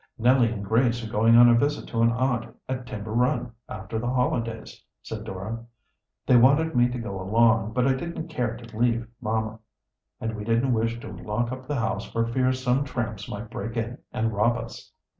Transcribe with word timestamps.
"Nellie 0.17 0.51
and 0.51 0.65
Grace 0.65 1.07
are 1.07 1.11
going 1.11 1.35
on 1.37 1.47
a 1.47 1.53
visit 1.53 1.87
to 1.89 2.01
an 2.01 2.09
aunt 2.11 2.57
at 2.67 2.87
Timber 2.87 3.11
Run 3.11 3.51
after 3.69 3.99
the 3.99 4.09
holidays," 4.09 4.83
said 5.03 5.23
Dora. 5.25 5.63
"They 6.25 6.37
wanted 6.37 6.75
me 6.75 6.87
to 6.89 6.97
go 6.97 7.21
along, 7.21 7.73
but 7.73 7.85
I 7.85 7.93
didn't 7.93 8.27
care 8.27 8.57
to 8.57 8.75
leave 8.79 9.05
mamma, 9.21 9.59
and 10.19 10.35
we 10.35 10.43
didn't 10.43 10.73
wish 10.73 10.99
to 11.01 11.07
lock 11.13 11.51
up 11.51 11.67
the 11.67 11.75
house 11.75 12.05
for 12.11 12.25
fear 12.25 12.51
some 12.51 12.83
tramps 12.83 13.29
might 13.29 13.51
break 13.51 13.77
in 13.77 13.99
and 14.11 14.33
rob 14.33 14.57
us." 14.57 14.91